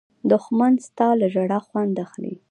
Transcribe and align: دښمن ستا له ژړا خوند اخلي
دښمن 0.31 0.73
ستا 0.87 1.07
له 1.19 1.25
ژړا 1.33 1.59
خوند 1.67 1.95
اخلي 2.05 2.33